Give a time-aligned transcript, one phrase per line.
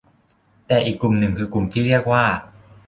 [0.67, 2.23] แต่อีกลุ่มหนึ่งคือกลุ่มที่เรียกว่า